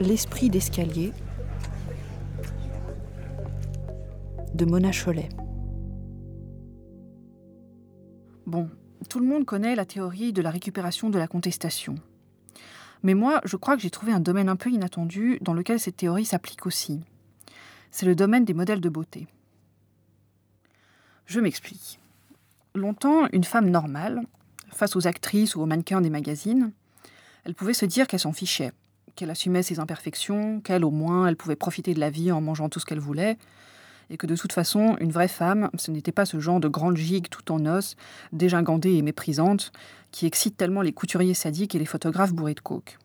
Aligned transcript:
L'esprit 0.00 0.48
d'escalier 0.48 1.12
de 4.54 4.64
Mona 4.64 4.92
Cholet. 4.92 5.28
Bon, 8.46 8.70
tout 9.10 9.20
le 9.20 9.26
monde 9.26 9.44
connaît 9.44 9.74
la 9.74 9.84
théorie 9.84 10.32
de 10.32 10.40
la 10.40 10.50
récupération 10.50 11.10
de 11.10 11.18
la 11.18 11.26
contestation. 11.26 11.96
Mais 13.02 13.12
moi, 13.12 13.42
je 13.44 13.56
crois 13.56 13.76
que 13.76 13.82
j'ai 13.82 13.90
trouvé 13.90 14.12
un 14.12 14.20
domaine 14.20 14.48
un 14.48 14.56
peu 14.56 14.70
inattendu 14.70 15.36
dans 15.42 15.52
lequel 15.52 15.78
cette 15.78 15.98
théorie 15.98 16.24
s'applique 16.24 16.64
aussi. 16.64 17.02
C'est 17.90 18.06
le 18.06 18.14
domaine 18.14 18.46
des 18.46 18.54
modèles 18.54 18.80
de 18.80 18.88
beauté. 18.88 19.26
Je 21.26 21.40
m'explique. 21.40 22.00
Longtemps, 22.74 23.28
une 23.32 23.44
femme 23.44 23.68
normale, 23.68 24.22
face 24.70 24.96
aux 24.96 25.06
actrices 25.06 25.56
ou 25.56 25.60
aux 25.60 25.66
mannequins 25.66 26.00
des 26.00 26.08
magazines, 26.08 26.72
elle 27.44 27.54
pouvait 27.54 27.74
se 27.74 27.84
dire 27.84 28.06
qu'elle 28.06 28.20
s'en 28.20 28.32
fichait, 28.32 28.72
qu'elle 29.20 29.30
assumait 29.30 29.62
ses 29.62 29.80
imperfections, 29.80 30.62
qu'elle 30.62 30.82
au 30.82 30.90
moins 30.90 31.26
elle 31.26 31.36
pouvait 31.36 31.54
profiter 31.54 31.92
de 31.92 32.00
la 32.00 32.08
vie 32.08 32.32
en 32.32 32.40
mangeant 32.40 32.70
tout 32.70 32.80
ce 32.80 32.86
qu'elle 32.86 33.00
voulait, 33.00 33.36
et 34.08 34.16
que 34.16 34.26
de 34.26 34.34
toute 34.34 34.54
façon, 34.54 34.96
une 34.98 35.12
vraie 35.12 35.28
femme, 35.28 35.68
ce 35.76 35.90
n'était 35.90 36.10
pas 36.10 36.24
ce 36.24 36.40
genre 36.40 36.58
de 36.58 36.68
grande 36.68 36.96
gigue 36.96 37.28
tout 37.28 37.52
en 37.52 37.66
os, 37.66 37.96
dégingandée 38.32 38.94
et 38.94 39.02
méprisante, 39.02 39.72
qui 40.10 40.24
excite 40.24 40.56
tellement 40.56 40.80
les 40.80 40.94
couturiers 40.94 41.34
sadiques 41.34 41.74
et 41.74 41.78
les 41.78 41.84
photographes 41.84 42.32
bourrés 42.32 42.54
de 42.54 42.60
coke. 42.60 42.98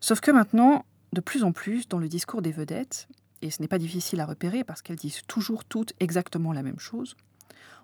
Sauf 0.00 0.20
que 0.20 0.30
maintenant, 0.30 0.84
de 1.14 1.22
plus 1.22 1.42
en 1.42 1.52
plus, 1.52 1.88
dans 1.88 1.98
le 1.98 2.08
discours 2.08 2.42
des 2.42 2.52
vedettes, 2.52 3.08
et 3.40 3.50
ce 3.50 3.62
n'est 3.62 3.68
pas 3.68 3.78
difficile 3.78 4.20
à 4.20 4.26
repérer 4.26 4.62
parce 4.62 4.82
qu'elles 4.82 4.96
disent 4.96 5.22
toujours 5.26 5.64
toutes 5.64 5.94
exactement 6.00 6.52
la 6.52 6.62
même 6.62 6.78
chose, 6.78 7.16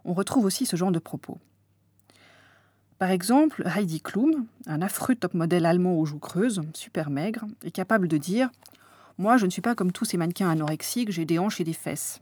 on 0.04 0.12
retrouve 0.12 0.44
aussi 0.44 0.66
ce 0.66 0.76
genre 0.76 0.92
de 0.92 0.98
propos. 0.98 1.38
Par 2.98 3.10
exemple, 3.10 3.62
Heidi 3.64 4.00
Klum, 4.00 4.46
un 4.66 4.82
affreux 4.82 5.14
top 5.14 5.34
modèle 5.34 5.66
allemand 5.66 5.94
aux 5.94 6.04
joues 6.04 6.18
creuses, 6.18 6.62
super 6.74 7.10
maigre, 7.10 7.46
est 7.62 7.70
capable 7.70 8.08
de 8.08 8.16
dire 8.16 8.50
Moi, 9.18 9.36
je 9.36 9.46
ne 9.46 9.50
suis 9.50 9.62
pas 9.62 9.76
comme 9.76 9.92
tous 9.92 10.04
ces 10.04 10.16
mannequins 10.16 10.50
anorexiques, 10.50 11.12
j'ai 11.12 11.24
des 11.24 11.38
hanches 11.38 11.60
et 11.60 11.64
des 11.64 11.72
fesses. 11.72 12.20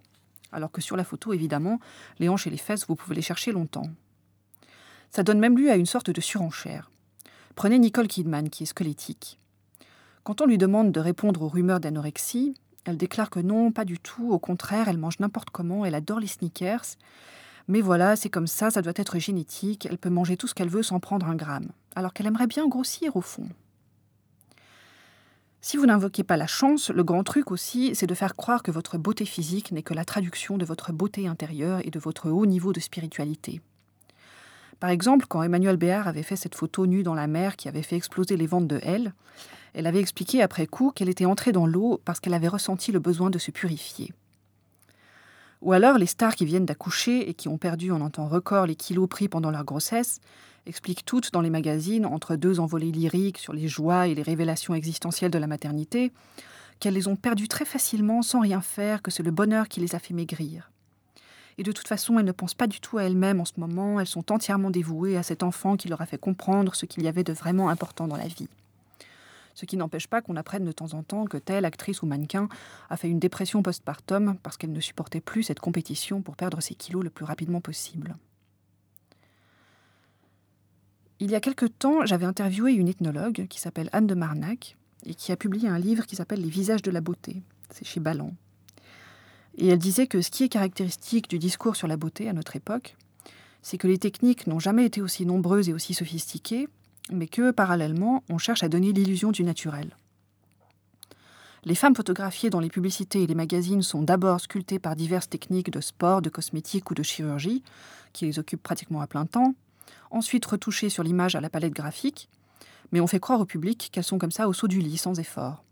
Alors 0.53 0.71
que 0.71 0.83
sur 0.83 0.97
la 0.97 1.05
photo, 1.05 1.33
évidemment, 1.33 1.81
les 2.19 2.29
hanches 2.29 2.47
et 2.47 2.51
les 2.51 2.59
fesses, 2.59 2.87
vous 2.87 2.95
pouvez 2.95 3.15
les 3.15 3.23
chercher 3.23 3.53
longtemps. 3.53 3.89
Ça 5.11 5.23
donne 5.23 5.39
même 5.39 5.57
lieu 5.57 5.71
à 5.71 5.77
une 5.77 5.87
sorte 5.87 6.11
de 6.11 6.21
surenchère. 6.21 6.91
Prenez 7.55 7.79
Nicole 7.79 8.07
Kidman, 8.07 8.51
qui 8.51 8.65
est 8.65 8.67
squelettique. 8.67 9.39
Quand 10.25 10.43
on 10.43 10.47
lui 10.47 10.59
demande 10.59 10.93
de 10.93 11.01
répondre 11.01 11.41
aux 11.41 11.49
rumeurs 11.49 11.81
d'anorexie, 11.81 12.55
elle 12.85 12.99
déclare 12.99 13.31
que 13.31 13.41
non, 13.41 13.73
pas 13.73 13.87
du 13.87 13.99
tout, 13.99 14.31
au 14.31 14.39
contraire, 14.39 14.89
elle 14.89 14.99
mange 14.99 15.21
n'importe 15.21 15.49
comment, 15.51 15.87
elle 15.87 15.95
adore 15.95 16.21
les 16.21 16.27
sneakers. 16.27 16.85
Mais 17.69 17.81
voilà, 17.81 18.17
c'est 18.17 18.31
comme 18.31 18.47
ça, 18.47 18.71
ça 18.71 18.83
doit 18.83 18.93
être 18.97 19.19
génétique, 19.19 19.87
elle 19.91 19.99
peut 19.99 20.11
manger 20.11 20.37
tout 20.37 20.47
ce 20.47 20.55
qu'elle 20.55 20.69
veut 20.69 20.83
sans 20.83 21.01
prendre 21.01 21.27
un 21.27 21.35
gramme, 21.35 21.71
alors 21.95 22.13
qu'elle 22.13 22.27
aimerait 22.27 22.47
bien 22.47 22.69
grossir 22.69 23.17
au 23.17 23.21
fond. 23.21 23.49
Si 25.61 25.77
vous 25.77 25.87
n'invoquez 25.87 26.23
pas 26.23 26.37
la 26.37 26.47
chance, 26.47 26.91
le 26.91 27.03
grand 27.03 27.25
truc 27.25 27.51
aussi, 27.51 27.91
c'est 27.95 28.07
de 28.07 28.15
faire 28.15 28.37
croire 28.37 28.63
que 28.63 28.71
votre 28.71 28.99
beauté 28.99 29.25
physique 29.25 29.73
n'est 29.73 29.83
que 29.83 29.95
la 29.95 30.05
traduction 30.05 30.59
de 30.59 30.65
votre 30.65 30.93
beauté 30.93 31.27
intérieure 31.27 31.81
et 31.83 31.91
de 31.91 31.99
votre 31.99 32.31
haut 32.31 32.47
niveau 32.47 32.73
de 32.73 32.79
spiritualité. 32.79 33.61
Par 34.79 34.91
exemple, 34.91 35.27
quand 35.29 35.43
Emmanuel 35.43 35.77
Béard 35.77 36.07
avait 36.07 36.23
fait 36.23 36.37
cette 36.37 36.55
photo 36.55 36.87
nue 36.87 37.03
dans 37.03 37.15
la 37.15 37.27
mer 37.27 37.57
qui 37.57 37.67
avait 37.67 37.83
fait 37.83 37.97
exploser 37.97 38.37
les 38.37 38.47
ventes 38.47 38.69
de 38.69 38.79
Elle, 38.83 39.13
elle 39.75 39.87
avait 39.89 40.01
expliqué 40.01 40.41
après 40.41 40.67
coup 40.67 40.93
qu'elle 40.93 41.09
était 41.09 41.25
entrée 41.25 41.53
dans 41.53 41.67
l'eau 41.67 42.01
parce 42.05 42.21
qu'elle 42.21 42.35
avait 42.35 42.47
ressenti 42.47 42.93
le 42.93 43.01
besoin 43.01 43.31
de 43.31 43.39
se 43.39 43.51
purifier. 43.51 44.13
Ou 45.67 45.73
alors 45.73 45.99
les 45.99 46.07
stars 46.07 46.37
qui 46.37 46.45
viennent 46.45 46.65
d'accoucher 46.65 47.29
et 47.29 47.35
qui 47.35 47.49
ont 47.49 47.59
perdu 47.59 47.91
en 47.91 48.01
un 48.01 48.09
temps 48.09 48.29
record 48.29 48.67
les 48.67 48.77
kilos 48.77 49.09
pris 49.09 49.27
pendant 49.27 49.51
leur 49.51 49.65
grossesse 49.65 50.21
expliquent 50.65 51.05
toutes 51.05 51.33
dans 51.33 51.41
les 51.41 51.51
magazines, 51.51 52.07
entre 52.07 52.37
deux 52.37 52.61
envolées 52.61 52.93
lyriques 52.93 53.39
sur 53.39 53.53
les 53.53 53.67
joies 53.67 54.07
et 54.07 54.15
les 54.15 54.23
révélations 54.23 54.77
existentielles 54.77 55.33
de 55.33 55.39
la 55.39 55.49
maternité, 55.49 56.13
qu'elles 56.79 56.95
les 56.95 57.09
ont 57.09 57.17
perdues 57.17 57.49
très 57.49 57.65
facilement 57.65 58.23
sans 58.23 58.43
rien 58.43 58.61
faire, 58.61 59.03
que 59.03 59.11
c'est 59.11 59.25
le 59.25 59.33
bonheur 59.33 59.67
qui 59.67 59.81
les 59.81 59.97
a 59.97 59.99
fait 59.99 60.15
maigrir. 60.15 60.71
Et 61.59 61.65
de 61.65 61.73
toute 61.73 61.89
façon, 61.89 62.21
elles 62.21 62.25
ne 62.25 62.31
pensent 62.31 62.55
pas 62.55 62.69
du 62.69 62.81
tout 62.81 62.99
à 62.99 63.03
elles-mêmes 63.03 63.41
en 63.41 63.45
ce 63.45 63.59
moment, 63.59 63.99
elles 63.99 64.07
sont 64.07 64.31
entièrement 64.31 64.71
dévouées 64.71 65.17
à 65.17 65.25
cet 65.25 65.43
enfant 65.43 65.77
qui 65.77 65.89
leur 65.89 66.01
a 66.01 66.07
fait 66.07 66.17
comprendre 66.17 66.77
ce 66.77 66.87
qu'il 66.87 67.03
y 67.03 67.09
avait 67.09 67.25
de 67.25 67.33
vraiment 67.33 67.71
important 67.71 68.07
dans 68.07 68.17
la 68.17 68.29
vie 68.29 68.49
ce 69.57 69.65
qui 69.65 69.79
n'empêche 69.79 70.07
pas 70.07 70.21
qu'on 70.21 70.37
apprenne 70.37 70.67
de 70.67 70.71
temps 70.71 70.93
en 70.93 71.03
temps 71.03 71.25
que 71.25 71.39
telle 71.39 71.65
actrice 71.65 72.03
ou 72.03 72.07
mannequin 72.07 72.49
a 72.91 72.97
fait 72.99 73.09
une 73.09 73.19
dépression 73.19 73.63
postpartum 73.63 74.37
parce 74.43 74.59
qu'elle 74.59 74.73
ne 74.73 74.81
supportait 74.81 75.23
plus 75.23 75.45
cette 75.45 75.61
compétition 75.61 76.21
pour 76.21 76.37
perdre 76.37 76.61
ses 76.61 76.75
kilos 76.75 77.03
le 77.03 77.09
plus 77.09 77.25
rapidement 77.25 77.63
possible. 77.63 78.17
Il 81.21 81.31
y 81.31 81.35
a 81.35 81.41
quelque 81.41 81.65
temps, 81.65 82.05
j'avais 82.05 82.27
interviewé 82.27 82.75
une 82.75 82.89
ethnologue 82.89 83.47
qui 83.49 83.59
s'appelle 83.59 83.89
Anne 83.93 84.07
de 84.07 84.15
Marnac 84.15 84.77
et 85.07 85.15
qui 85.15 85.33
a 85.33 85.37
publié 85.37 85.69
un 85.69 85.79
livre 85.79 86.05
qui 86.05 86.17
s'appelle 86.17 86.43
Les 86.43 86.51
visages 86.51 86.83
de 86.83 86.91
la 86.91 87.01
beauté. 87.01 87.43
C'est 87.71 87.87
chez 87.87 88.01
Ballant. 88.01 88.35
Et 89.57 89.69
elle 89.69 89.79
disait 89.79 90.07
que 90.07 90.21
ce 90.21 90.31
qui 90.31 90.45
est 90.45 90.51
caractéristique 90.51 91.31
du 91.31 91.39
discours 91.39 91.77
sur 91.77 91.89
la 91.89 91.97
beauté 91.97 92.29
à 92.29 92.35
notre 92.35 92.57
époque, 92.57 92.95
c'est 93.63 93.79
que 93.79 93.89
les 93.89 93.97
techniques 93.97 94.47
n'ont 94.47 94.59
jamais 94.59 94.85
été 94.85 95.01
aussi 95.01 95.25
nombreuses 95.25 95.71
et 95.71 95.73
aussi 95.73 95.95
sophistiquées, 95.95 96.69
mais 97.11 97.29
que, 97.29 97.51
parallèlement, 97.51 98.23
on 98.31 98.39
cherche 98.39 98.63
à 98.63 98.69
donner 98.69 98.93
l'illusion 98.93 99.31
du 99.31 99.45
naturel. 99.45 99.97
Les 101.65 101.75
femmes 101.75 101.97
photographiées 101.97 102.51
dans 102.51 102.61
les 102.61 102.69
publicités 102.69 103.23
et 103.23 103.27
les 103.27 103.35
magazines 103.35 103.83
sont 103.83 104.03
d'abord 104.03 104.41
sculptées 104.41 104.79
par 104.79 104.95
diverses 104.95 105.29
techniques 105.29 105.71
de 105.71 105.81
sport, 105.81 106.23
de 106.23 106.31
cosmétique 106.31 106.91
ou 106.91 106.95
de 106.95 107.03
chirurgie, 107.03 107.65
qui 108.13 108.25
les 108.27 108.39
occupent 108.39 108.63
pratiquement 108.63 109.01
à 109.01 109.07
plein 109.09 109.27
temps, 109.27 109.55
ensuite 110.11 110.47
retouchées 110.47 110.91
sur 110.91 111.03
l'image 111.03 111.35
à 111.35 111.41
la 111.41 111.51
palette 111.51 111.75
graphique, 111.75 112.29
mais 112.93 113.01
on 113.01 113.07
fait 113.07 113.21
croire 113.21 113.41
au 113.41 113.47
public 113.47 113.89
qu'elles 113.93 114.05
sont 114.05 114.19
comme 114.19 114.31
ça 114.31 114.49
au 114.49 114.53
saut 114.53 114.69
du 114.69 114.81
lit, 114.81 114.97
sans 114.97 115.19
effort. 115.19 115.65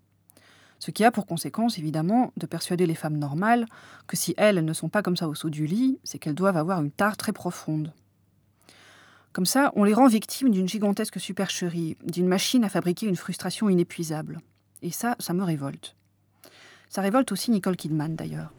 Ce 0.81 0.91
qui 0.91 1.05
a 1.05 1.11
pour 1.11 1.27
conséquence, 1.27 1.79
évidemment, 1.79 2.33
de 2.37 2.47
persuader 2.47 2.87
les 2.87 2.95
femmes 2.95 3.17
normales 3.17 3.67
que 4.07 4.17
si 4.17 4.35
elles 4.37 4.65
ne 4.65 4.73
sont 4.73 4.89
pas 4.89 5.03
comme 5.03 5.17
ça 5.17 5.29
au 5.29 5.35
saut 5.35 5.49
du 5.49 5.67
lit, 5.67 5.99
c'est 6.05 6.19
qu'elles 6.19 6.35
doivent 6.35 6.57
avoir 6.57 6.83
une 6.83 6.91
tare 6.91 7.17
très 7.17 7.33
profonde. 7.33 7.93
Comme 9.35 9.47
ça, 9.47 9.73
on 9.75 9.83
les 9.83 9.95
rend 9.95 10.07
victimes 10.07 10.51
d'une 10.51 10.69
gigantesque 10.69 11.19
supercherie, 11.19 11.97
d'une 12.05 12.29
machine 12.29 12.63
à 12.63 12.69
fabriquer 12.69 13.09
une 13.09 13.17
frustration 13.17 13.69
inépuisable. 13.69 14.39
Et 14.81 14.93
ça, 14.93 15.17
ça 15.19 15.35
me 15.35 15.43
révolte. 15.43 15.97
Ça 16.89 17.03
révolte 17.03 17.33
aussi 17.33 17.51
Nicole 17.51 17.75
Kidman 17.75 18.15
d'ailleurs. 18.15 18.53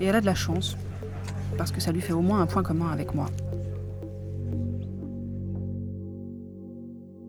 Et 0.00 0.04
elle 0.04 0.14
a 0.14 0.20
de 0.20 0.26
la 0.26 0.36
chance, 0.36 0.76
parce 1.58 1.72
que 1.72 1.80
ça 1.80 1.90
lui 1.90 2.00
fait 2.00 2.12
au 2.12 2.20
moins 2.20 2.40
un 2.40 2.46
point 2.46 2.62
commun 2.62 2.92
avec 2.92 3.14
moi. 3.16 3.26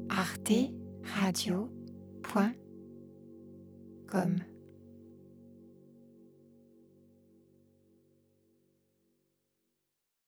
Arte 0.10 0.72
Radio. 1.20 1.68